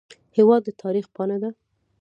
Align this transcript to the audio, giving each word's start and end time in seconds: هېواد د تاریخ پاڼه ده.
هېواد 0.37 0.61
د 0.65 0.69
تاریخ 0.81 1.05
پاڼه 1.15 1.37
ده. 1.43 1.49